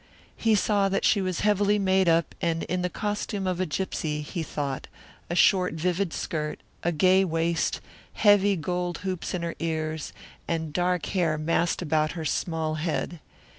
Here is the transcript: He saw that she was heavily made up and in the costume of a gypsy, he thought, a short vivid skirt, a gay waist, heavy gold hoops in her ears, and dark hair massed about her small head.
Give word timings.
He 0.35 0.55
saw 0.55 0.89
that 0.89 1.05
she 1.05 1.21
was 1.21 1.41
heavily 1.41 1.77
made 1.77 2.09
up 2.09 2.33
and 2.41 2.63
in 2.63 2.81
the 2.81 2.89
costume 2.89 3.45
of 3.45 3.59
a 3.61 3.67
gypsy, 3.67 4.23
he 4.23 4.41
thought, 4.41 4.87
a 5.29 5.35
short 5.35 5.75
vivid 5.75 6.11
skirt, 6.11 6.59
a 6.81 6.91
gay 6.91 7.23
waist, 7.23 7.81
heavy 8.13 8.55
gold 8.55 8.97
hoops 9.05 9.35
in 9.35 9.43
her 9.43 9.53
ears, 9.59 10.11
and 10.47 10.73
dark 10.73 11.05
hair 11.05 11.37
massed 11.37 11.83
about 11.83 12.13
her 12.13 12.25
small 12.25 12.77
head. 12.81 13.19